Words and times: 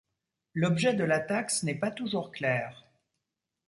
L'objet 0.55 0.95
de 0.95 1.03
la 1.03 1.19
taxe 1.19 1.61
n'est 1.61 1.77
pas 1.77 1.91
toujours 1.91 2.31
clair. 2.31 2.87